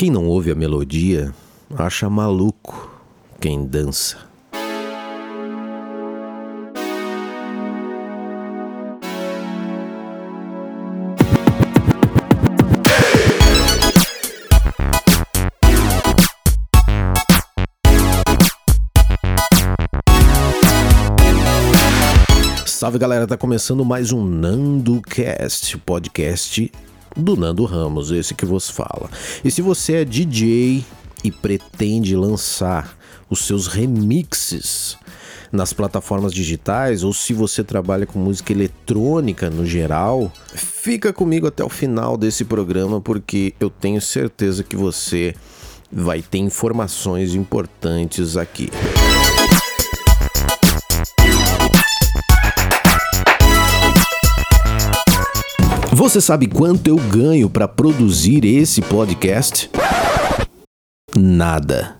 Quem 0.00 0.10
não 0.10 0.26
ouve 0.26 0.50
a 0.50 0.54
melodia 0.54 1.30
acha 1.76 2.08
maluco 2.08 2.90
quem 3.38 3.66
dança. 3.66 4.16
Salve 22.64 22.96
galera, 22.98 23.26
tá 23.26 23.36
começando 23.36 23.84
mais 23.84 24.12
um 24.12 24.24
Nando 24.24 25.02
Cast, 25.02 25.76
podcast 25.76 26.72
do 27.16 27.36
Nando 27.36 27.64
Ramos, 27.64 28.10
esse 28.10 28.34
que 28.34 28.44
vos 28.44 28.70
fala. 28.70 29.10
E 29.44 29.50
se 29.50 29.62
você 29.62 29.96
é 29.96 30.04
DJ 30.04 30.84
e 31.22 31.30
pretende 31.30 32.16
lançar 32.16 32.96
os 33.28 33.40
seus 33.44 33.66
remixes 33.66 34.96
nas 35.52 35.72
plataformas 35.72 36.32
digitais 36.32 37.02
ou 37.02 37.12
se 37.12 37.32
você 37.32 37.64
trabalha 37.64 38.06
com 38.06 38.18
música 38.18 38.52
eletrônica 38.52 39.50
no 39.50 39.66
geral, 39.66 40.32
fica 40.54 41.12
comigo 41.12 41.46
até 41.46 41.64
o 41.64 41.68
final 41.68 42.16
desse 42.16 42.44
programa 42.44 43.00
porque 43.00 43.54
eu 43.58 43.68
tenho 43.68 44.00
certeza 44.00 44.62
que 44.62 44.76
você 44.76 45.34
vai 45.90 46.22
ter 46.22 46.38
informações 46.38 47.34
importantes 47.34 48.36
aqui. 48.36 48.70
Você 56.00 56.18
sabe 56.18 56.46
quanto 56.46 56.88
eu 56.88 56.96
ganho 56.96 57.50
para 57.50 57.68
produzir 57.68 58.42
esse 58.42 58.80
podcast? 58.80 59.70
Nada. 61.14 61.96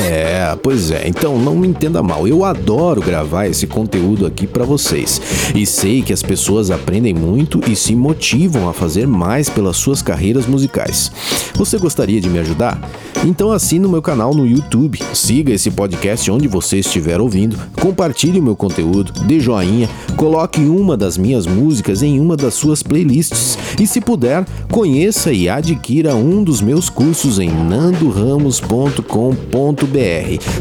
É, 0.00 0.56
pois 0.62 0.90
é. 0.90 1.08
Então 1.08 1.38
não 1.38 1.54
me 1.54 1.68
entenda 1.68 2.02
mal. 2.02 2.26
Eu 2.26 2.44
adoro 2.44 3.00
gravar 3.00 3.46
esse 3.46 3.66
conteúdo 3.66 4.26
aqui 4.26 4.46
para 4.46 4.64
vocês. 4.64 5.20
E 5.54 5.64
sei 5.64 6.02
que 6.02 6.12
as 6.12 6.22
pessoas 6.22 6.70
aprendem 6.70 7.14
muito 7.14 7.60
e 7.70 7.76
se 7.76 7.94
motivam 7.94 8.68
a 8.68 8.72
fazer 8.72 9.06
mais 9.06 9.48
pelas 9.48 9.76
suas 9.76 10.02
carreiras 10.02 10.46
musicais. 10.46 11.12
Você 11.54 11.78
gostaria 11.78 12.20
de 12.20 12.28
me 12.28 12.38
ajudar? 12.40 12.80
Então 13.24 13.52
assine 13.52 13.86
o 13.86 13.88
meu 13.88 14.02
canal 14.02 14.34
no 14.34 14.46
YouTube, 14.46 14.98
siga 15.14 15.52
esse 15.52 15.70
podcast 15.70 16.30
onde 16.30 16.46
você 16.46 16.78
estiver 16.78 17.20
ouvindo, 17.20 17.56
compartilhe 17.80 18.38
o 18.38 18.42
meu 18.42 18.54
conteúdo, 18.54 19.12
dê 19.22 19.40
joinha, 19.40 19.88
coloque 20.16 20.60
uma 20.60 20.94
das 20.94 21.16
minhas 21.16 21.46
músicas 21.46 22.02
em 22.02 22.20
uma 22.20 22.36
das 22.36 22.52
suas 22.52 22.82
playlists 22.82 23.56
e 23.80 23.86
se 23.86 24.00
puder, 24.00 24.44
conheça 24.70 25.32
e 25.32 25.48
adquira 25.48 26.14
um 26.14 26.44
dos 26.44 26.60
meus 26.60 26.90
cursos 26.90 27.38
em 27.38 27.48
nandoramos.com.br 27.48 29.83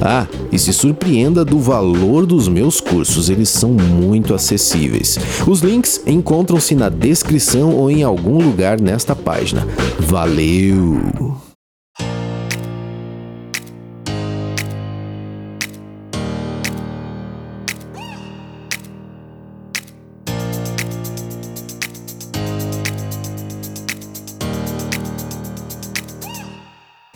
ah, 0.01 0.27
e 0.51 0.59
se 0.59 0.73
surpreenda 0.73 1.43
do 1.43 1.59
valor 1.59 2.25
dos 2.25 2.47
meus 2.47 2.79
cursos, 2.79 3.29
eles 3.29 3.49
são 3.49 3.71
muito 3.71 4.33
acessíveis. 4.33 5.17
Os 5.47 5.61
links 5.61 6.01
encontram-se 6.05 6.75
na 6.75 6.89
descrição 6.89 7.75
ou 7.75 7.89
em 7.89 8.03
algum 8.03 8.37
lugar 8.37 8.79
nesta 8.79 9.15
página. 9.15 9.67
Valeu! 9.99 11.42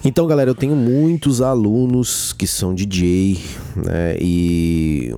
Então, 0.07 0.25
galera, 0.25 0.49
eu 0.49 0.55
tenho 0.55 0.73
muitos 0.73 1.41
alunos 1.41 2.31
que 2.31 2.47
são 2.47 2.73
DJ, 2.73 3.43
né? 3.75 4.15
E 4.21 5.13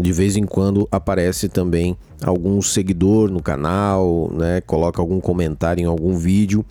de 0.00 0.10
vez 0.10 0.38
em 0.38 0.44
quando 0.44 0.88
aparece 0.90 1.50
também 1.50 1.98
algum 2.24 2.62
seguidor 2.62 3.30
no 3.30 3.42
canal, 3.42 4.32
né? 4.32 4.62
Coloca 4.62 5.02
algum 5.02 5.20
comentário 5.20 5.82
em 5.82 5.84
algum 5.84 6.16
vídeo, 6.16 6.64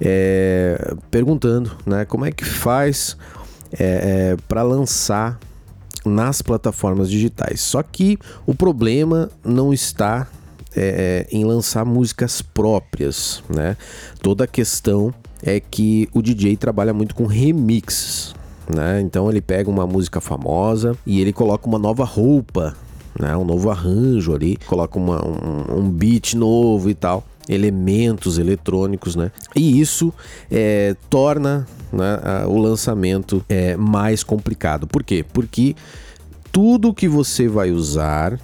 é, 0.00 0.94
perguntando, 1.10 1.72
né? 1.84 2.06
Como 2.06 2.24
é 2.24 2.32
que 2.32 2.42
faz 2.42 3.18
é, 3.78 4.32
é, 4.32 4.36
para 4.48 4.62
lançar 4.62 5.38
nas 6.06 6.40
plataformas 6.40 7.10
digitais. 7.10 7.60
Só 7.60 7.82
que 7.82 8.18
o 8.46 8.54
problema 8.54 9.30
não 9.44 9.74
está 9.74 10.26
é, 10.74 11.26
é, 11.30 11.36
em 11.36 11.44
lançar 11.44 11.84
músicas 11.84 12.40
próprias, 12.40 13.44
né? 13.54 13.76
Toda 14.22 14.44
a 14.44 14.46
questão 14.46 15.12
é 15.44 15.60
que 15.60 16.08
o 16.12 16.22
DJ 16.22 16.56
trabalha 16.56 16.94
muito 16.94 17.14
com 17.14 17.26
remixes. 17.26 18.34
Né? 18.68 19.02
Então 19.02 19.28
ele 19.28 19.42
pega 19.42 19.70
uma 19.70 19.86
música 19.86 20.20
famosa 20.20 20.96
e 21.06 21.20
ele 21.20 21.34
coloca 21.34 21.68
uma 21.68 21.78
nova 21.78 22.02
roupa, 22.02 22.74
né? 23.20 23.36
um 23.36 23.44
novo 23.44 23.70
arranjo 23.70 24.34
ali, 24.34 24.56
coloca 24.66 24.98
uma, 24.98 25.22
um, 25.22 25.80
um 25.80 25.90
beat 25.90 26.34
novo 26.34 26.88
e 26.88 26.94
tal 26.94 27.22
elementos 27.46 28.38
eletrônicos, 28.38 29.14
né? 29.14 29.30
E 29.54 29.78
isso 29.78 30.14
é, 30.50 30.96
torna 31.10 31.66
né, 31.92 32.18
a, 32.22 32.48
o 32.48 32.56
lançamento 32.56 33.44
é, 33.50 33.76
mais 33.76 34.22
complicado. 34.22 34.86
Por 34.86 35.04
quê? 35.04 35.22
Porque 35.30 35.76
tudo 36.50 36.94
que 36.94 37.06
você 37.06 37.46
vai 37.46 37.70
usar 37.70 38.40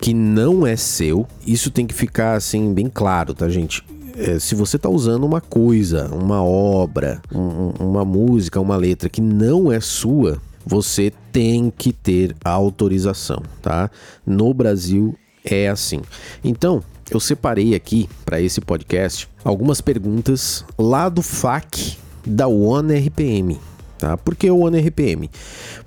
que 0.00 0.14
não 0.14 0.66
é 0.66 0.76
seu, 0.76 1.26
isso 1.46 1.70
tem 1.70 1.86
que 1.86 1.92
ficar 1.92 2.32
assim 2.32 2.72
bem 2.72 2.88
claro, 2.88 3.34
tá, 3.34 3.48
gente? 3.50 3.84
É, 4.16 4.38
se 4.38 4.54
você 4.54 4.76
está 4.76 4.88
usando 4.88 5.24
uma 5.24 5.40
coisa, 5.40 6.08
uma 6.14 6.42
obra, 6.42 7.20
um, 7.32 7.72
uma 7.80 8.04
música, 8.04 8.60
uma 8.60 8.76
letra 8.76 9.08
que 9.08 9.20
não 9.20 9.70
é 9.70 9.80
sua, 9.80 10.40
você 10.64 11.12
tem 11.32 11.72
que 11.76 11.92
ter 11.92 12.34
autorização, 12.44 13.42
tá? 13.62 13.90
No 14.26 14.52
Brasil 14.52 15.16
é 15.44 15.68
assim. 15.68 16.00
Então, 16.44 16.82
eu 17.10 17.18
separei 17.18 17.74
aqui 17.74 18.08
para 18.24 18.40
esse 18.40 18.60
podcast 18.60 19.28
algumas 19.42 19.80
perguntas 19.80 20.64
lá 20.78 21.08
do 21.08 21.22
FAQ 21.22 21.96
da 22.24 22.46
OneRPM, 22.46 23.58
tá? 23.98 24.16
Por 24.16 24.36
que 24.36 24.50
o 24.50 24.60
OneRPM? 24.60 25.30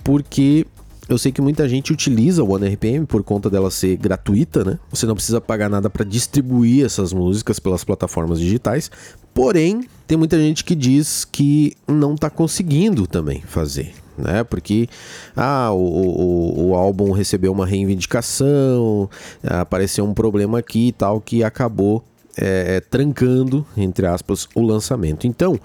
Porque 0.03 0.65
eu 1.09 1.17
sei 1.17 1.31
que 1.31 1.41
muita 1.41 1.67
gente 1.67 1.91
utiliza 1.91 2.43
o 2.43 2.51
OneRPM 2.51 3.05
por 3.05 3.23
conta 3.23 3.49
dela 3.49 3.69
ser 3.69 3.97
gratuita, 3.97 4.63
né? 4.63 4.79
Você 4.89 5.05
não 5.05 5.15
precisa 5.15 5.41
pagar 5.41 5.69
nada 5.69 5.89
para 5.89 6.05
distribuir 6.05 6.85
essas 6.85 7.11
músicas 7.11 7.59
pelas 7.59 7.83
plataformas 7.83 8.39
digitais. 8.39 8.89
Porém, 9.33 9.87
tem 10.07 10.17
muita 10.17 10.37
gente 10.37 10.63
que 10.63 10.75
diz 10.75 11.25
que 11.25 11.73
não 11.87 12.13
está 12.13 12.29
conseguindo 12.29 13.05
também 13.05 13.41
fazer, 13.41 13.93
né? 14.17 14.43
Porque 14.43 14.87
ah, 15.35 15.71
o, 15.73 15.77
o, 15.77 16.67
o, 16.67 16.75
álbum 16.75 17.11
recebeu 17.11 17.51
uma 17.51 17.65
reivindicação, 17.65 19.09
apareceu 19.43 20.05
um 20.05 20.13
problema 20.13 20.59
aqui 20.59 20.87
e 20.87 20.91
tal 20.91 21.19
que 21.19 21.43
acabou 21.43 22.03
é, 22.37 22.77
é, 22.77 22.79
trancando, 22.79 23.65
entre 23.77 24.05
aspas, 24.07 24.47
o 24.55 24.61
lançamento. 24.61 25.27
Então, 25.27 25.59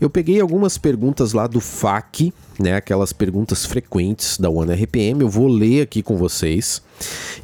eu 0.00 0.08
peguei 0.08 0.40
algumas 0.40 0.78
perguntas 0.78 1.32
lá 1.32 1.46
do 1.46 1.60
FAQ, 1.60 2.32
né, 2.58 2.76
aquelas 2.76 3.12
perguntas 3.12 3.66
frequentes 3.66 4.38
da 4.38 4.48
OneRPM, 4.48 5.20
eu 5.20 5.28
vou 5.28 5.48
ler 5.48 5.82
aqui 5.82 6.02
com 6.02 6.16
vocês 6.16 6.80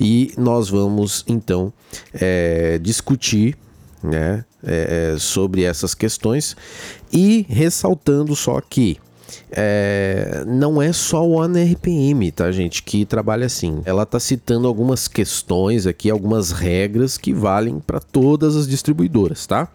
e 0.01 0.33
nós 0.39 0.71
vamos 0.71 1.25
então 1.27 1.73
é, 2.15 2.79
discutir 2.79 3.57
né, 4.03 4.45
é, 4.63 5.13
é, 5.15 5.19
sobre 5.19 5.65
essas 5.65 5.95
questões 5.95 6.57
e 7.13 7.45
ressaltando 7.49 8.35
só 8.37 8.61
que 8.61 8.99
é, 9.51 10.45
não 10.47 10.81
é 10.81 10.93
só 10.93 11.27
o 11.27 11.33
OneRPM, 11.33 12.31
tá, 12.33 12.51
gente, 12.51 12.83
que 12.83 13.05
trabalha 13.05 13.47
assim. 13.47 13.81
Ela 13.85 14.07
tá 14.07 14.21
citando 14.21 14.67
algumas 14.67 15.09
questões 15.09 15.87
aqui, 15.87 16.11
algumas 16.11 16.51
regras 16.51 17.19
que 17.19 17.33
valem 17.33 17.81
para 17.81 18.01
todas 18.01 18.57
as 18.57 18.69
distribuidoras, 18.69 19.47
tá? 19.47 19.69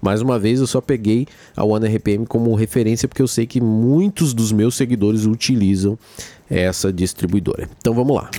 Mais 0.00 0.20
uma 0.20 0.38
vez, 0.38 0.60
eu 0.60 0.66
só 0.66 0.80
peguei 0.80 1.26
a 1.56 1.64
OneRPM 1.64 2.26
como 2.26 2.54
referência 2.54 3.08
porque 3.08 3.22
eu 3.22 3.28
sei 3.28 3.46
que 3.46 3.60
muitos 3.60 4.32
dos 4.32 4.52
meus 4.52 4.76
seguidores 4.76 5.26
utilizam 5.26 5.98
essa 6.48 6.92
distribuidora. 6.92 7.68
Então 7.78 7.94
vamos 7.94 8.16
lá. 8.16 8.30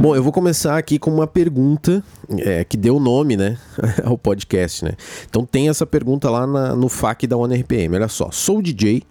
Bom, 0.00 0.16
eu 0.16 0.22
vou 0.22 0.32
começar 0.32 0.78
aqui 0.78 0.98
com 0.98 1.12
uma 1.12 1.26
pergunta 1.26 2.02
é, 2.38 2.64
que 2.64 2.74
deu 2.78 2.98
nome, 2.98 3.36
né, 3.36 3.58
ao 4.02 4.16
podcast, 4.16 4.82
né? 4.82 4.92
Então 5.28 5.44
tem 5.44 5.68
essa 5.68 5.84
pergunta 5.84 6.30
lá 6.30 6.46
na, 6.46 6.74
no 6.74 6.88
FAQ 6.88 7.26
da 7.26 7.36
OneRPM. 7.36 7.96
Olha 7.96 8.08
só, 8.08 8.30
sou 8.30 8.62
DJ, 8.62 9.02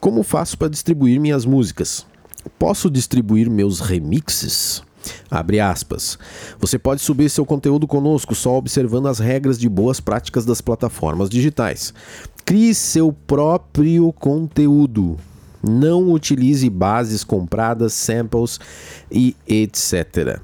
como 0.00 0.22
faço 0.22 0.56
para 0.56 0.68
distribuir 0.68 1.20
minhas 1.20 1.44
músicas? 1.44 2.06
Posso 2.58 2.88
distribuir 2.90 3.50
meus 3.50 3.80
remixes? 3.80 4.82
Abre 5.30 5.60
aspas. 5.60 6.18
Você 6.58 6.78
pode 6.78 7.02
subir 7.02 7.28
seu 7.28 7.44
conteúdo 7.44 7.86
conosco 7.86 8.34
só 8.34 8.56
observando 8.56 9.08
as 9.08 9.18
regras 9.18 9.58
de 9.58 9.68
boas 9.68 10.00
práticas 10.00 10.46
das 10.46 10.62
plataformas 10.62 11.28
digitais. 11.28 11.92
Crie 12.46 12.74
seu 12.74 13.12
próprio 13.12 14.10
conteúdo. 14.14 15.18
Não 15.62 16.10
utilize 16.10 16.68
bases 16.70 17.24
compradas, 17.24 17.92
samples 17.92 18.58
e 19.10 19.36
etc. 19.46 20.40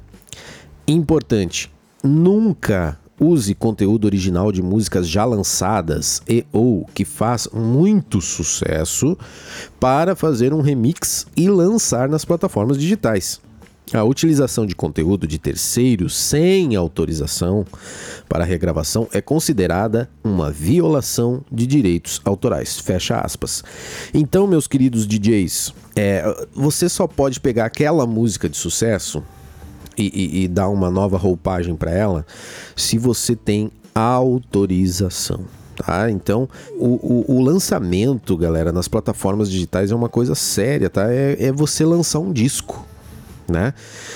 Importante. 0.87 1.71
nunca 2.03 2.99
use 3.19 3.55
conteúdo 3.55 4.05
original 4.05 4.53
de 4.53 4.63
músicas 4.63 5.09
já 5.09 5.25
lançadas 5.25 6.23
e 6.29 6.45
ou 6.53 6.87
que 6.95 7.05
faz 7.05 7.49
muito 7.53 8.21
sucesso 8.21 9.17
para 9.81 10.15
fazer 10.15 10.53
um 10.53 10.61
remix 10.61 11.27
e 11.37 11.49
lançar 11.49 12.09
nas 12.09 12.25
plataformas 12.25 12.79
digitais. 12.79 13.41
A 13.93 14.03
utilização 14.03 14.67
de 14.67 14.75
conteúdo 14.75 15.29
de 15.29 15.39
terceiros 15.39 16.17
sem 16.17 16.75
autorização 16.75 17.65
para 18.29 18.45
regravação 18.45 19.07
é 19.13 19.21
considerada 19.21 20.11
uma 20.25 20.51
violação 20.51 21.45
de 21.53 21.69
direitos 21.69 22.21
autorais. 22.25 22.81
Fecha 22.81 23.21
aspas. 23.21 23.63
Então, 24.13 24.45
meus 24.49 24.67
queridos 24.67 25.07
DJs, 25.07 25.73
é, 25.95 26.47
você 26.53 26.89
só 26.89 27.07
pode 27.07 27.39
pegar 27.39 27.67
aquela 27.67 28.07
música 28.09 28.49
de 28.49 28.57
sucesso 28.57 29.23
e, 29.97 30.11
e, 30.13 30.45
e 30.45 30.49
dar 30.49 30.69
uma 30.69 30.91
nova 30.91 31.17
roupagem 31.17 31.77
para 31.77 31.93
ela 31.93 32.27
se 32.75 32.99
você 32.99 33.37
tem 33.37 33.71
autorização. 33.95 35.45
Tá? 35.77 36.11
Então, 36.11 36.49
o, 36.77 36.87
o, 36.87 37.37
o, 37.37 37.41
lançamento, 37.41 38.37
galera, 38.37 38.73
nas 38.73 38.89
plataformas 38.89 39.51
digitais 39.51 39.93
é 39.93 39.95
uma 39.95 40.09
coisa 40.09 40.35
séria, 40.35 40.89
tá? 40.89 41.13
É, 41.13 41.37
é 41.39 41.53
você 41.53 41.85
lançar 41.85 42.19
um 42.19 42.33
disco 42.33 42.86
né? 43.49 43.75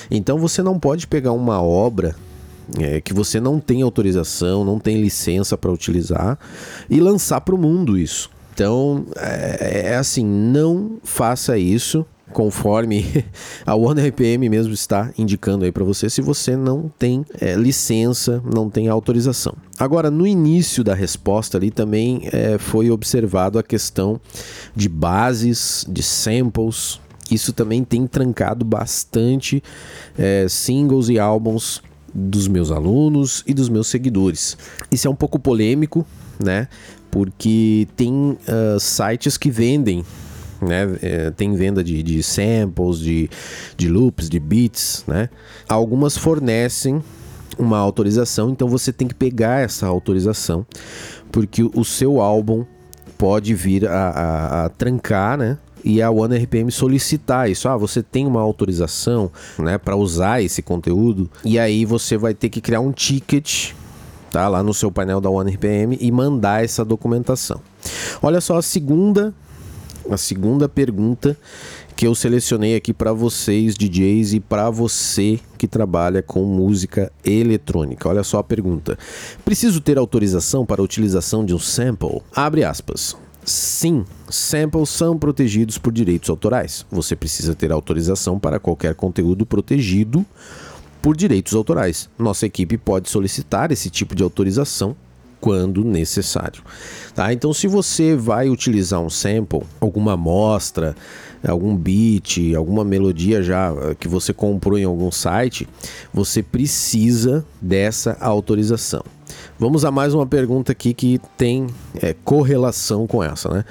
Então 0.09 0.37
você 0.37 0.61
não 0.61 0.79
pode 0.79 1.07
pegar 1.07 1.31
uma 1.31 1.61
obra 1.61 2.15
é, 2.79 3.01
que 3.01 3.13
você 3.13 3.39
não 3.39 3.59
tem 3.59 3.81
autorização, 3.81 4.63
não 4.63 4.79
tem 4.79 5.01
licença 5.01 5.57
para 5.57 5.71
utilizar 5.71 6.37
e 6.89 6.99
lançar 6.99 7.41
para 7.41 7.55
o 7.55 7.57
mundo 7.57 7.97
isso. 7.97 8.29
Então 8.53 9.05
é, 9.15 9.91
é, 9.91 9.95
assim, 9.95 10.25
não 10.25 10.99
faça 11.03 11.57
isso 11.57 12.05
conforme 12.31 13.25
a 13.65 13.75
OneRPM 13.75 14.49
mesmo 14.49 14.73
está 14.73 15.11
indicando 15.17 15.65
aí 15.65 15.71
para 15.71 15.83
você, 15.83 16.09
se 16.09 16.21
você 16.21 16.55
não 16.55 16.89
tem 16.97 17.25
é, 17.39 17.55
licença, 17.55 18.41
não 18.43 18.69
tem 18.69 18.87
autorização. 18.87 19.53
Agora, 19.77 20.09
no 20.09 20.25
início 20.25 20.83
da 20.83 20.93
resposta 20.93 21.57
ali 21.57 21.71
também 21.71 22.29
é, 22.31 22.57
foi 22.57 22.89
observado 22.89 23.59
a 23.59 23.63
questão 23.63 24.19
de 24.75 24.87
bases, 24.87 25.85
de 25.87 26.01
samples, 26.01 26.99
isso 27.31 27.53
também 27.53 27.83
tem 27.83 28.05
trancado 28.05 28.65
bastante 28.65 29.63
é, 30.17 30.47
singles 30.49 31.09
e 31.09 31.17
álbuns 31.17 31.81
dos 32.13 32.47
meus 32.47 32.71
alunos 32.71 33.43
e 33.47 33.53
dos 33.53 33.69
meus 33.69 33.87
seguidores. 33.87 34.57
Isso 34.91 35.07
é 35.07 35.11
um 35.11 35.15
pouco 35.15 35.39
polêmico, 35.39 36.05
né? 36.43 36.67
Porque 37.09 37.87
tem 37.95 38.13
uh, 38.13 38.79
sites 38.79 39.37
que 39.37 39.49
vendem 39.49 40.03
né? 40.61 40.95
É, 41.01 41.31
tem 41.31 41.55
venda 41.55 41.83
de, 41.83 42.03
de 42.03 42.21
samples, 42.21 42.99
de, 42.99 43.29
de 43.75 43.89
loops, 43.89 44.29
de 44.29 44.39
beats, 44.39 45.03
né? 45.07 45.27
Algumas 45.67 46.15
fornecem 46.15 47.03
uma 47.57 47.79
autorização, 47.79 48.51
então 48.51 48.67
você 48.67 48.93
tem 48.93 49.07
que 49.07 49.15
pegar 49.15 49.61
essa 49.61 49.87
autorização, 49.87 50.65
porque 51.31 51.63
o 51.63 51.83
seu 51.83 52.21
álbum 52.21 52.65
pode 53.17 53.53
vir 53.53 53.87
a, 53.87 54.09
a, 54.09 54.65
a 54.65 54.69
trancar, 54.69 55.37
né? 55.37 55.57
E 55.83 56.01
a 56.01 56.11
OneRPM 56.11 56.71
solicitar 56.71 57.49
isso. 57.49 57.67
Ah, 57.67 57.77
você 57.77 58.01
tem 58.01 58.25
uma 58.25 58.41
autorização 58.41 59.31
né, 59.57 59.77
para 59.77 59.95
usar 59.95 60.41
esse 60.41 60.61
conteúdo, 60.61 61.29
e 61.43 61.59
aí 61.59 61.85
você 61.85 62.17
vai 62.17 62.33
ter 62.33 62.49
que 62.49 62.61
criar 62.61 62.79
um 62.79 62.91
ticket 62.91 63.73
tá, 64.31 64.47
lá 64.47 64.63
no 64.63 64.73
seu 64.73 64.91
painel 64.91 65.21
da 65.21 65.29
OneRPM 65.29 65.97
e 65.99 66.11
mandar 66.11 66.63
essa 66.63 66.85
documentação. 66.85 67.61
Olha 68.21 68.39
só 68.39 68.57
a 68.57 68.61
segunda, 68.61 69.33
a 70.09 70.17
segunda 70.17 70.69
pergunta 70.69 71.37
que 71.95 72.07
eu 72.07 72.15
selecionei 72.15 72.75
aqui 72.75 72.93
para 72.93 73.13
vocês, 73.13 73.75
DJs, 73.75 74.33
e 74.33 74.39
para 74.39 74.69
você 74.69 75.39
que 75.57 75.67
trabalha 75.67 76.23
com 76.23 76.43
música 76.43 77.11
eletrônica. 77.23 78.09
Olha 78.09 78.23
só 78.23 78.39
a 78.39 78.43
pergunta: 78.43 78.97
Preciso 79.45 79.79
ter 79.79 79.99
autorização 79.99 80.65
para 80.65 80.81
a 80.81 80.83
utilização 80.83 81.45
de 81.45 81.53
um 81.53 81.59
sample? 81.59 82.21
Abre 82.35 82.63
aspas. 82.63 83.15
Sim, 83.43 84.05
samples 84.29 84.89
são 84.89 85.17
protegidos 85.17 85.77
por 85.77 85.91
direitos 85.91 86.29
autorais. 86.29 86.85
Você 86.91 87.15
precisa 87.15 87.55
ter 87.55 87.71
autorização 87.71 88.39
para 88.39 88.59
qualquer 88.59 88.93
conteúdo 88.93 89.45
protegido 89.45 90.25
por 91.01 91.17
direitos 91.17 91.55
autorais. 91.55 92.09
Nossa 92.17 92.45
equipe 92.45 92.77
pode 92.77 93.09
solicitar 93.09 93.71
esse 93.71 93.89
tipo 93.89 94.13
de 94.13 94.21
autorização 94.21 94.95
quando 95.39 95.83
necessário. 95.83 96.61
Tá? 97.15 97.33
Então, 97.33 97.51
se 97.51 97.67
você 97.67 98.15
vai 98.15 98.47
utilizar 98.47 99.01
um 99.01 99.09
sample, 99.09 99.63
alguma 99.79 100.13
amostra, 100.13 100.95
algum 101.45 101.75
beat, 101.75 102.53
alguma 102.55 102.85
melodia 102.85 103.41
já 103.41 103.73
eh, 103.73 103.95
que 103.99 104.07
você 104.07 104.31
comprou 104.31 104.77
em 104.77 104.83
algum 104.83 105.11
site, 105.11 105.67
você 106.13 106.43
precisa 106.43 107.43
dessa 107.59 108.15
autorização. 108.21 109.03
Vamos 109.61 109.85
a 109.85 109.91
mais 109.91 110.15
uma 110.15 110.25
pergunta 110.25 110.71
aqui 110.71 110.91
que 110.91 111.21
tem 111.37 111.67
é, 112.01 112.15
correlação 112.25 113.05
com 113.05 113.23
essa, 113.23 113.47
né? 113.47 113.63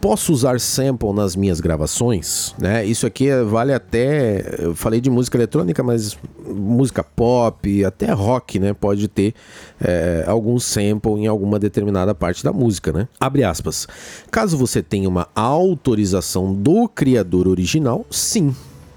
Posso 0.00 0.32
usar 0.32 0.60
sample 0.60 1.12
nas 1.12 1.34
minhas 1.34 1.58
gravações? 1.60 2.54
Né? 2.56 2.86
Isso 2.86 3.04
aqui 3.04 3.26
vale 3.42 3.72
até. 3.72 4.58
Eu 4.60 4.76
falei 4.76 5.00
de 5.00 5.10
música 5.10 5.36
eletrônica, 5.36 5.82
mas 5.82 6.16
música 6.46 7.02
pop, 7.02 7.84
até 7.84 8.12
rock, 8.12 8.60
né? 8.60 8.72
Pode 8.72 9.08
ter 9.08 9.34
é, 9.80 10.22
algum 10.24 10.56
sample 10.60 11.14
em 11.14 11.26
alguma 11.26 11.58
determinada 11.58 12.14
parte 12.14 12.44
da 12.44 12.52
música, 12.52 12.92
né? 12.92 13.08
Abre 13.18 13.42
aspas. 13.42 13.88
Caso 14.30 14.56
você 14.56 14.84
tenha 14.84 15.08
uma 15.08 15.26
autorização 15.34 16.54
do 16.54 16.88
criador 16.88 17.48
original, 17.48 18.06
sim, 18.08 18.54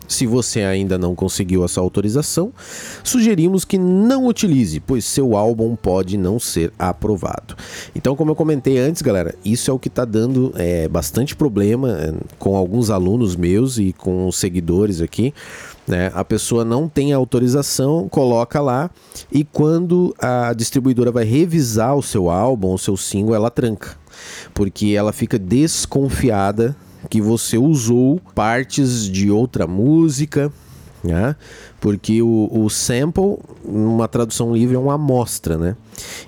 se 0.08 0.26
você 0.26 0.62
ainda 0.62 0.98
não 0.98 1.14
conseguiu 1.14 1.64
essa 1.66 1.82
autorização, 1.82 2.52
sugerimos 3.04 3.66
que 3.66 3.78
não 3.78 4.28
utilize, 4.28 4.80
pois 4.80 5.06
seu 5.06 5.36
álbum 5.36 5.76
pode 5.76 6.18
não 6.18 6.40
ser 6.40 6.72
aprovado. 6.78 7.56
Então, 7.96 8.16
como 8.16 8.32
eu 8.32 8.36
comentei 8.36 8.78
antes, 8.80 9.02
galera, 9.02 9.36
isso 9.44 9.70
é 9.70 9.74
o 9.74 9.80
que 9.80 9.88
está 9.88 10.06
dando 10.06 10.54
é, 10.56 10.88
bastante 10.88 11.36
problema 11.36 11.92
é, 11.92 12.14
com 12.40 12.56
alguns 12.56 12.90
alunos 12.90 13.36
meus 13.36 13.78
e 13.78 13.94
com 13.94 14.28
os 14.28 14.38
seguidores 14.38 15.02
aqui. 15.02 15.34
Né? 15.88 16.12
A 16.14 16.24
pessoa 16.24 16.66
não 16.66 16.90
tem 16.90 17.14
autorização, 17.14 18.10
coloca 18.10 18.60
lá 18.60 18.92
e 19.32 19.46
quando 19.46 20.14
a 20.20 20.54
distribuidora 20.54 21.12
vai 21.12 21.24
revisar 21.24 21.96
o 21.96 22.04
seu 22.04 22.30
álbum, 22.30 22.74
o 22.74 22.78
seu 22.78 22.98
single, 22.98 23.34
ela 23.34 23.50
tranca, 23.50 23.98
porque 24.54 24.88
ela 24.88 25.14
fica 25.14 25.40
desconfiada 25.40 26.76
que 27.10 27.22
você 27.22 27.58
usou 27.58 28.20
partes 28.34 29.10
de 29.10 29.30
outra 29.32 29.68
música, 29.68 30.52
né? 31.04 31.36
Porque 31.80 32.22
o, 32.22 32.50
o 32.52 32.70
sample, 32.70 33.38
numa 33.64 34.08
tradução 34.08 34.54
livre, 34.54 34.76
é 34.76 34.80
uma 34.80 34.96
amostra, 34.96 35.58
né? 35.58 35.76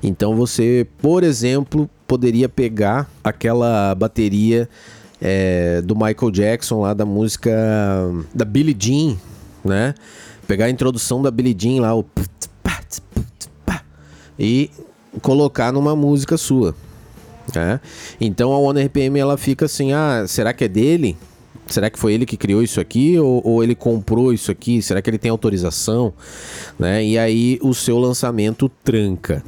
Então 0.02 0.36
você, 0.36 0.88
por 1.02 1.24
exemplo, 1.24 1.90
poderia 2.08 2.48
pegar 2.48 3.10
aquela 3.24 3.94
bateria 3.96 4.70
é, 5.22 5.82
do 5.82 5.96
Michael 5.96 6.32
Jackson 6.32 6.82
lá 6.82 6.94
da 6.94 7.06
música 7.06 7.52
da 8.34 8.46
Billie 8.46 8.76
Jean, 8.78 9.18
né? 9.64 9.94
Pegar 10.48 10.66
a 10.66 10.70
introdução 10.70 11.22
da 11.22 11.30
Billie 11.30 11.56
Jean 11.58 11.82
lá, 11.82 11.96
o 11.96 12.06
e 14.40 14.72
colocar 15.22 15.74
numa 15.74 15.96
música 15.96 16.38
sua. 16.38 16.74
É. 17.56 17.80
Então 18.20 18.52
a 18.52 18.60
OneRPM 18.60 19.20
ela 19.20 19.38
fica 19.38 19.66
assim, 19.66 19.92
ah, 19.94 20.26
será 20.28 20.54
que 20.54 20.64
é 20.64 20.68
dele? 20.68 21.18
Será 21.68 21.90
que 21.90 22.00
foi 22.00 22.14
ele 22.14 22.26
que 22.26 22.36
criou 22.36 22.64
isso 22.64 22.80
aqui 22.80 23.20
ou, 23.20 23.42
ou, 23.46 23.64
ele 23.64 23.76
comprou 23.76 24.34
isso 24.34 24.52
aqui? 24.52 24.82
Será 24.82 25.02
que 25.02 25.10
ele 25.10 25.20
tem 25.20 25.30
autorização? 25.30 26.12
Né? 26.80 27.06
E 27.06 27.18
aí 27.18 27.60
o 27.62 27.74
seu 27.76 28.00
lançamento 28.00 28.70
tranca. 28.84 29.44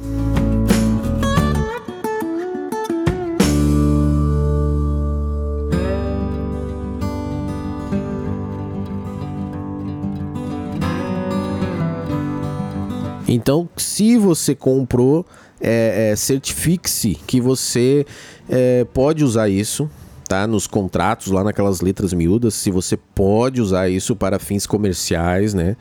Então, 13.32 13.66
se 13.76 14.18
você 14.18 14.54
comprou 14.54 15.24
é, 15.58 16.10
é, 16.10 16.16
certifique-se 16.16 17.14
que 17.26 17.40
você 17.40 18.04
é, 18.48 18.84
pode 18.92 19.24
usar 19.24 19.48
isso. 19.48 19.88
Tá, 20.28 20.46
nos 20.46 20.66
contratos, 20.66 21.30
lá 21.30 21.44
naquelas 21.44 21.82
letras 21.82 22.14
miúdas, 22.14 22.54
se 22.54 22.70
você 22.70 22.96
pode 22.96 23.60
usar 23.60 23.90
isso 23.90 24.16
para 24.16 24.38
fins 24.38 24.64
comerciais, 24.64 25.52
né? 25.52 25.76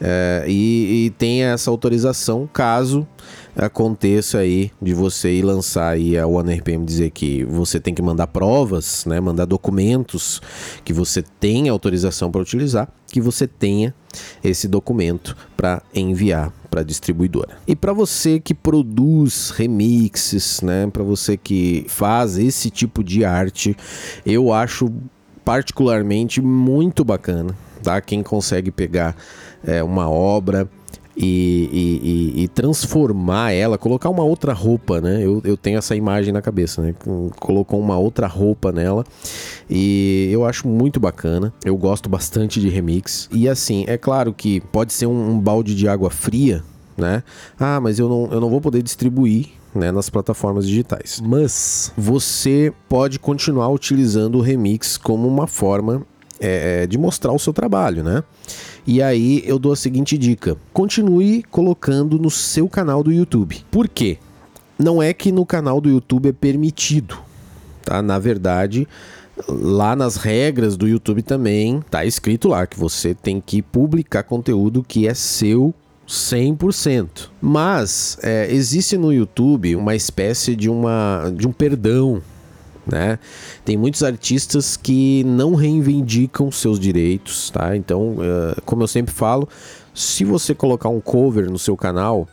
É, 0.00 0.44
e, 0.48 1.06
e 1.06 1.10
tem 1.10 1.44
essa 1.44 1.70
autorização 1.70 2.48
caso 2.52 3.06
aconteça 3.56 4.38
aí 4.38 4.70
de 4.80 4.92
você 4.92 5.32
ir 5.32 5.42
lançar 5.42 5.90
aí 5.90 6.18
a 6.18 6.26
OneRPM 6.26 6.84
dizer 6.84 7.10
que 7.10 7.44
você 7.44 7.78
tem 7.78 7.94
que 7.94 8.02
mandar 8.02 8.26
provas, 8.26 9.04
né, 9.06 9.20
mandar 9.20 9.44
documentos 9.44 10.40
que 10.84 10.92
você 10.92 11.22
tem 11.22 11.68
autorização 11.68 12.30
para 12.30 12.40
utilizar, 12.40 12.88
que 13.06 13.20
você 13.20 13.46
tenha 13.46 13.94
esse 14.42 14.66
documento 14.66 15.36
para 15.56 15.82
enviar 15.94 16.52
para 16.70 16.80
a 16.80 16.84
distribuidora. 16.84 17.56
E 17.66 17.76
para 17.76 17.92
você 17.92 18.40
que 18.40 18.52
produz 18.52 19.50
remixes, 19.50 20.60
né, 20.60 20.88
para 20.92 21.04
você 21.04 21.36
que 21.36 21.86
faz 21.88 22.36
esse 22.36 22.70
tipo 22.70 23.04
de 23.04 23.24
arte, 23.24 23.76
eu 24.26 24.52
acho 24.52 24.92
particularmente 25.44 26.40
muito 26.40 27.04
bacana, 27.04 27.54
tá? 27.82 28.00
Quem 28.00 28.22
consegue 28.22 28.70
pegar 28.70 29.14
é, 29.62 29.82
uma 29.82 30.08
obra 30.08 30.68
e, 31.16 31.70
e, 32.34 32.42
e, 32.42 32.48
transformar 32.48 33.52
ela, 33.52 33.78
colocar 33.78 34.08
uma 34.08 34.24
outra 34.24 34.52
roupa, 34.52 35.00
né? 35.00 35.24
Eu, 35.24 35.40
eu 35.44 35.56
tenho 35.56 35.78
essa 35.78 35.94
imagem 35.94 36.32
na 36.32 36.42
cabeça, 36.42 36.82
né? 36.82 36.94
Colocou 37.38 37.80
uma 37.80 37.96
outra 37.96 38.26
roupa 38.26 38.72
nela 38.72 39.04
e 39.70 40.28
eu 40.32 40.44
acho 40.44 40.66
muito 40.66 40.98
bacana. 40.98 41.52
Eu 41.64 41.76
gosto 41.76 42.08
bastante 42.08 42.60
de 42.60 42.68
remix. 42.68 43.28
E 43.32 43.48
assim, 43.48 43.84
é 43.86 43.96
claro 43.96 44.32
que 44.32 44.60
pode 44.60 44.92
ser 44.92 45.06
um, 45.06 45.30
um 45.30 45.38
balde 45.38 45.74
de 45.74 45.88
água 45.88 46.10
fria, 46.10 46.62
né? 46.96 47.22
Ah, 47.58 47.80
mas 47.80 47.98
eu 47.98 48.08
não, 48.08 48.28
eu 48.32 48.40
não 48.40 48.50
vou 48.50 48.60
poder 48.60 48.82
distribuir 48.82 49.48
né, 49.74 49.90
nas 49.90 50.08
plataformas 50.08 50.66
digitais. 50.66 51.20
Mas 51.24 51.92
você 51.96 52.72
pode 52.88 53.18
continuar 53.18 53.68
utilizando 53.68 54.38
o 54.38 54.40
remix 54.40 54.96
como 54.96 55.26
uma 55.26 55.46
forma 55.46 56.06
é, 56.40 56.82
é, 56.82 56.86
de 56.86 56.98
mostrar 56.98 57.32
o 57.32 57.38
seu 57.38 57.52
trabalho, 57.52 58.02
né? 58.02 58.22
E 58.86 59.02
aí 59.02 59.42
eu 59.46 59.58
dou 59.58 59.72
a 59.72 59.76
seguinte 59.76 60.18
dica: 60.18 60.56
continue 60.72 61.42
colocando 61.44 62.18
no 62.18 62.30
seu 62.30 62.68
canal 62.68 63.02
do 63.02 63.12
YouTube. 63.12 63.64
Por 63.70 63.88
quê? 63.88 64.18
Não 64.78 65.02
é 65.02 65.12
que 65.12 65.32
no 65.32 65.46
canal 65.46 65.80
do 65.80 65.88
YouTube 65.88 66.28
é 66.28 66.32
permitido, 66.32 67.16
tá? 67.84 68.02
Na 68.02 68.18
verdade, 68.18 68.86
lá 69.48 69.94
nas 69.94 70.16
regras 70.16 70.76
do 70.76 70.86
YouTube 70.86 71.22
também 71.22 71.80
tá 71.90 72.04
escrito 72.04 72.48
lá 72.48 72.66
que 72.66 72.78
você 72.78 73.14
tem 73.14 73.40
que 73.40 73.62
publicar 73.62 74.24
conteúdo 74.24 74.84
que 74.86 75.06
é 75.06 75.14
seu 75.14 75.72
100%. 76.06 77.30
Mas 77.40 78.18
é, 78.22 78.52
existe 78.52 78.96
no 78.96 79.12
YouTube 79.12 79.76
uma 79.76 79.94
espécie 79.94 80.54
de, 80.54 80.68
uma, 80.68 81.32
de 81.34 81.46
um 81.46 81.52
perdão 81.52 82.20
né? 82.86 83.18
Tem 83.64 83.76
muitos 83.76 84.02
artistas 84.02 84.76
que 84.76 85.24
não 85.24 85.54
reivindicam 85.54 86.50
seus 86.50 86.78
direitos, 86.78 87.50
tá? 87.50 87.76
Então, 87.76 88.16
uh, 88.16 88.60
como 88.64 88.82
eu 88.82 88.88
sempre 88.88 89.12
falo, 89.12 89.48
se 89.94 90.24
você 90.24 90.54
colocar 90.54 90.88
um 90.88 91.00
cover 91.00 91.50
no 91.50 91.58
seu 91.58 91.76
canal, 91.76 92.26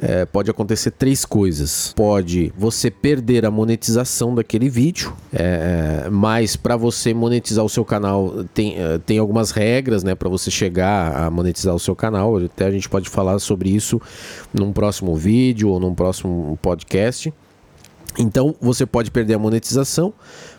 é, 0.00 0.26
pode 0.26 0.50
acontecer 0.50 0.90
três 0.90 1.24
coisas. 1.24 1.92
Pode 1.94 2.52
você 2.58 2.90
perder 2.90 3.46
a 3.46 3.50
monetização 3.50 4.34
daquele 4.34 4.68
vídeo, 4.68 5.14
é, 5.32 6.08
mas 6.10 6.56
para 6.56 6.76
você 6.76 7.14
monetizar 7.14 7.64
o 7.64 7.68
seu 7.68 7.84
canal 7.84 8.44
tem, 8.52 8.76
tem 9.06 9.18
algumas 9.18 9.52
regras, 9.52 10.02
né, 10.02 10.14
para 10.16 10.28
você 10.28 10.50
chegar 10.50 11.16
a 11.16 11.30
monetizar 11.30 11.74
o 11.74 11.78
seu 11.78 11.94
canal. 11.94 12.38
Até 12.38 12.66
a 12.66 12.70
gente 12.70 12.88
pode 12.88 13.08
falar 13.08 13.38
sobre 13.38 13.70
isso 13.70 14.00
num 14.52 14.72
próximo 14.72 15.14
vídeo 15.14 15.68
ou 15.68 15.78
num 15.78 15.94
próximo 15.94 16.58
podcast. 16.60 17.32
Então 18.18 18.54
você 18.60 18.86
pode 18.86 19.10
perder 19.10 19.34
a 19.34 19.38
monetização, 19.38 20.12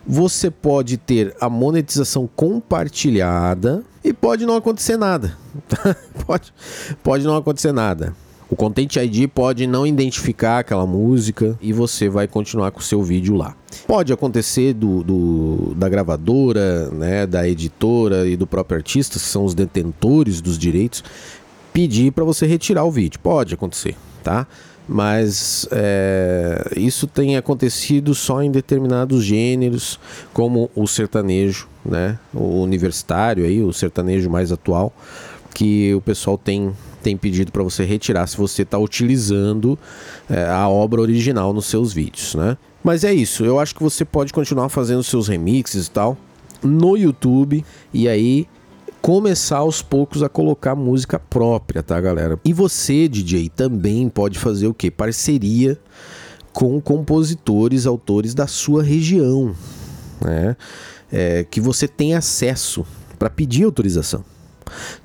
você 0.05 0.51
pode 0.51 0.97
ter 0.97 1.35
a 1.39 1.49
monetização 1.49 2.29
compartilhada 2.35 3.83
e 4.03 4.13
pode 4.13 4.45
não 4.45 4.55
acontecer 4.55 4.97
nada. 4.97 5.37
pode, 6.25 6.53
pode 7.01 7.25
não 7.25 7.37
acontecer 7.37 7.71
nada. 7.71 8.13
O 8.49 8.55
Content 8.55 8.95
ID 8.97 9.27
pode 9.27 9.65
não 9.65 9.87
identificar 9.87 10.59
aquela 10.59 10.85
música 10.85 11.57
e 11.59 11.73
você 11.73 12.07
vai 12.07 12.27
continuar 12.27 12.71
com 12.71 12.79
o 12.79 12.83
seu 12.83 13.01
vídeo 13.01 13.35
lá. 13.35 13.55
Pode 13.87 14.13
acontecer 14.13 14.73
do, 14.73 15.03
do, 15.03 15.73
da 15.75 15.89
gravadora, 15.89 16.89
né, 16.91 17.25
da 17.25 17.47
editora 17.47 18.27
e 18.27 18.37
do 18.37 18.45
próprio 18.45 18.77
artista, 18.77 19.17
que 19.17 19.25
são 19.25 19.45
os 19.45 19.55
detentores 19.55 20.41
dos 20.41 20.59
direitos, 20.59 21.03
pedir 21.73 22.11
para 22.11 22.23
você 22.23 22.45
retirar 22.45 22.85
o 22.85 22.91
vídeo. 22.91 23.19
Pode 23.19 23.55
acontecer, 23.55 23.95
tá? 24.23 24.45
Mas 24.87 25.67
é, 25.71 26.73
isso 26.75 27.07
tem 27.07 27.37
acontecido 27.37 28.13
só 28.13 28.41
em 28.41 28.51
determinados 28.51 29.23
gêneros, 29.23 29.99
como 30.33 30.69
o 30.75 30.87
sertanejo, 30.87 31.67
né, 31.83 32.19
o 32.33 32.61
universitário 32.61 33.45
aí, 33.45 33.61
o 33.61 33.73
sertanejo 33.73 34.29
mais 34.29 34.51
atual, 34.51 34.93
que 35.53 35.93
o 35.93 36.01
pessoal 36.01 36.37
tem 36.37 36.73
tem 37.01 37.15
pedido 37.15 37.51
para 37.51 37.61
você 37.61 37.85
retirar 37.85 38.25
se 38.25 38.35
você 38.35 38.63
está 38.63 38.79
utilizando 38.79 39.77
é, 40.27 40.43
a 40.45 40.67
obra 40.67 40.99
original 40.99 41.53
nos 41.53 41.67
seus 41.67 41.93
vídeos, 41.93 42.33
né? 42.33 42.57
Mas 42.83 43.03
é 43.03 43.13
isso, 43.13 43.45
eu 43.45 43.59
acho 43.59 43.75
que 43.75 43.83
você 43.83 44.03
pode 44.03 44.33
continuar 44.33 44.69
fazendo 44.69 45.03
seus 45.03 45.27
remixes 45.27 45.85
e 45.85 45.91
tal 45.91 46.17
no 46.63 46.97
YouTube 46.97 47.63
e 47.93 48.09
aí 48.09 48.47
começar 49.05 49.57
aos 49.57 49.83
poucos 49.83 50.23
a 50.23 50.29
colocar 50.29 50.73
música 50.73 51.19
própria, 51.19 51.83
tá, 51.83 52.01
galera? 52.01 52.39
E 52.43 52.51
você, 52.51 53.07
DJ, 53.07 53.49
também 53.49 54.09
pode 54.09 54.39
fazer 54.39 54.65
o 54.65 54.73
que? 54.73 54.89
Parceria 54.89 55.79
com 56.51 56.81
compositores, 56.81 57.85
autores 57.85 58.33
da 58.33 58.47
sua 58.47 58.81
região, 58.81 59.55
né? 60.19 60.57
É, 61.11 61.43
que 61.43 61.61
você 61.61 61.87
tem 61.87 62.15
acesso 62.15 62.83
para 63.19 63.29
pedir 63.29 63.65
autorização. 63.65 64.25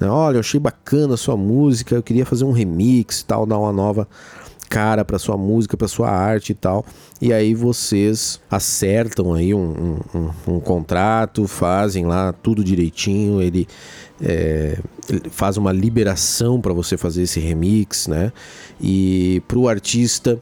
Né? 0.00 0.08
Olha, 0.08 0.36
eu 0.36 0.40
achei 0.40 0.58
bacana 0.58 1.12
a 1.12 1.18
sua 1.18 1.36
música, 1.36 1.94
eu 1.94 2.02
queria 2.02 2.24
fazer 2.24 2.46
um 2.46 2.52
remix, 2.52 3.22
tal, 3.22 3.44
dar 3.44 3.58
uma 3.58 3.70
nova 3.70 4.08
cara 4.70 5.04
para 5.04 5.18
sua 5.18 5.36
música, 5.36 5.76
para 5.76 5.88
sua 5.88 6.08
arte 6.08 6.50
e 6.50 6.54
tal. 6.54 6.86
E 7.20 7.32
aí 7.32 7.54
vocês 7.54 8.40
acertam 8.48 9.34
aí 9.34 9.52
um, 9.52 9.98
um, 10.14 10.30
um 10.46 10.60
contrato, 10.60 11.48
fazem 11.48 12.06
lá 12.06 12.32
tudo 12.32 12.62
direitinho. 12.62 13.42
Ele, 13.42 13.66
é, 14.22 14.78
ele 15.08 15.28
faz 15.28 15.56
uma 15.56 15.72
liberação 15.72 16.60
para 16.60 16.72
você 16.72 16.96
fazer 16.96 17.22
esse 17.22 17.40
remix, 17.40 18.06
né? 18.06 18.32
E 18.80 19.42
para 19.48 19.58
o 19.58 19.68
artista 19.68 20.40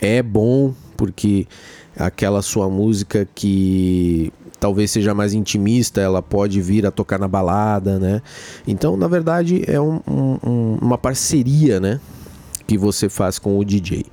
é 0.00 0.22
bom 0.22 0.72
porque 0.96 1.46
aquela 1.94 2.40
sua 2.40 2.70
música 2.70 3.28
que 3.34 4.32
talvez 4.58 4.90
seja 4.90 5.14
mais 5.14 5.34
intimista, 5.34 6.00
ela 6.00 6.22
pode 6.22 6.62
vir 6.62 6.86
a 6.86 6.90
tocar 6.90 7.18
na 7.18 7.28
balada, 7.28 7.98
né? 7.98 8.22
Então, 8.66 8.96
na 8.96 9.06
verdade, 9.06 9.62
é 9.66 9.78
um, 9.78 10.00
um, 10.08 10.78
uma 10.80 10.96
parceria, 10.96 11.78
né? 11.78 12.00
Que 12.66 12.76
você 12.76 13.08
faz 13.08 13.38
com 13.38 13.58
o 13.58 13.64
DJ. 13.64 14.04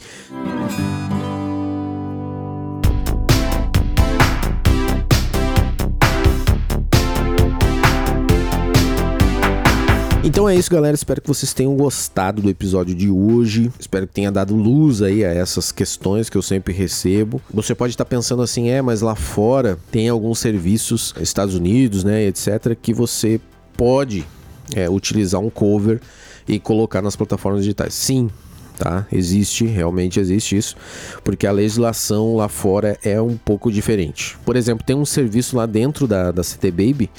Então 10.33 10.48
é 10.48 10.55
isso, 10.55 10.72
galera. 10.72 10.95
Espero 10.95 11.22
que 11.22 11.27
vocês 11.27 11.53
tenham 11.53 11.75
gostado 11.75 12.41
do 12.41 12.50
episódio 12.50 12.95
de 12.95 13.10
hoje. 13.10 13.69
Espero 13.77 14.07
que 14.07 14.13
tenha 14.13 14.31
dado 14.31 14.55
luz 14.55 15.01
aí 15.01 15.24
a 15.24 15.33
essas 15.33 15.72
questões 15.72 16.29
que 16.29 16.38
eu 16.38 16.41
sempre 16.41 16.74
recebo. 16.74 17.41
Você 17.53 17.75
pode 17.75 17.91
estar 17.91 18.05
pensando 18.05 18.41
assim, 18.41 18.69
é, 18.69 18.81
mas 18.81 19.01
lá 19.01 19.15
fora 19.15 19.77
tem 19.91 20.07
alguns 20.07 20.39
serviços, 20.39 21.13
Estados 21.19 21.55
Unidos, 21.55 22.05
né, 22.05 22.24
etc, 22.25 22.75
que 22.81 22.93
você 22.93 23.39
pode 23.75 24.25
é, 24.74 24.89
utilizar 24.89 25.41
um 25.41 25.50
cover 25.50 26.00
e 26.48 26.57
colocar 26.57 27.01
nas 27.01 27.15
plataformas 27.15 27.62
digitais. 27.62 27.93
Sim, 27.93 28.29
tá? 28.77 29.06
Existe, 29.12 29.65
realmente 29.65 30.20
existe 30.20 30.58
isso, 30.58 30.75
porque 31.24 31.48
a 31.48 31.51
legislação 31.51 32.36
lá 32.36 32.50
fora 32.50 32.98
é 33.03 33.22
um 33.22 33.38
pouco 33.38 33.72
diferente. 33.72 34.38
Por 34.46 34.56
exemplo, 34.56 34.86
tem 34.86 34.96
um 34.96 35.06
serviço 35.06 35.56
lá 35.56 35.65
dentro 35.65 36.08
da, 36.08 36.32
da 36.32 36.42
CT 36.42 36.72
Baby 36.72 37.10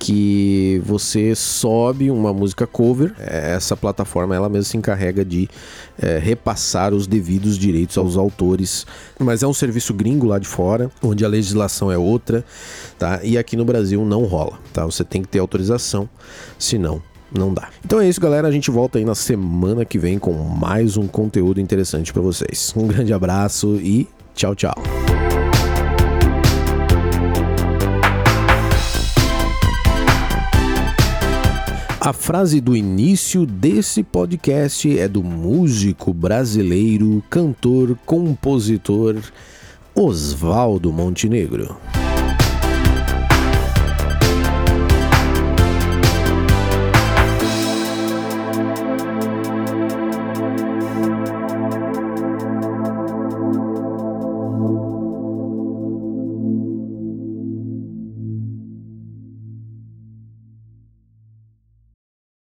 que 0.00 0.80
você 0.82 1.34
sobe 1.34 2.10
uma 2.10 2.32
música 2.32 2.66
cover, 2.66 3.14
essa 3.18 3.76
plataforma 3.76 4.34
ela 4.34 4.48
mesma 4.48 4.64
se 4.64 4.76
encarrega 4.78 5.22
de 5.22 5.46
é, 6.00 6.18
repassar 6.18 6.94
os 6.94 7.06
devidos 7.06 7.58
direitos 7.58 7.98
aos 7.98 8.16
autores, 8.16 8.86
mas 9.18 9.42
é 9.42 9.46
um 9.46 9.52
serviço 9.52 9.92
gringo 9.92 10.26
lá 10.26 10.38
de 10.38 10.48
fora, 10.48 10.90
onde 11.02 11.22
a 11.22 11.28
legislação 11.28 11.92
é 11.92 11.98
outra, 11.98 12.42
tá? 12.98 13.20
E 13.22 13.36
aqui 13.36 13.58
no 13.58 13.64
Brasil 13.66 14.02
não 14.06 14.24
rola, 14.24 14.58
tá? 14.72 14.86
Você 14.86 15.04
tem 15.04 15.20
que 15.20 15.28
ter 15.28 15.38
autorização, 15.38 16.08
senão 16.58 17.02
não 17.32 17.52
dá. 17.52 17.68
Então 17.84 18.00
é 18.00 18.08
isso, 18.08 18.20
galera. 18.20 18.48
A 18.48 18.52
gente 18.52 18.70
volta 18.70 18.98
aí 18.98 19.04
na 19.04 19.14
semana 19.14 19.84
que 19.84 19.98
vem 19.98 20.18
com 20.18 20.32
mais 20.32 20.96
um 20.96 21.06
conteúdo 21.06 21.60
interessante 21.60 22.12
para 22.12 22.22
vocês. 22.22 22.72
Um 22.76 22.86
grande 22.86 23.12
abraço 23.12 23.76
e 23.76 24.08
tchau, 24.34 24.54
tchau. 24.54 24.74
A 32.00 32.14
frase 32.14 32.62
do 32.62 32.74
início 32.74 33.44
desse 33.44 34.02
podcast 34.02 34.98
é 34.98 35.06
do 35.06 35.22
músico 35.22 36.14
brasileiro, 36.14 37.22
cantor, 37.28 37.96
compositor 38.06 39.16
Oswaldo 39.94 40.90
Montenegro. 40.90 41.76